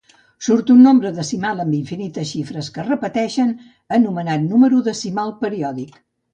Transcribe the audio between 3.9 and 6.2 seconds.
anomenat número decimal periòdic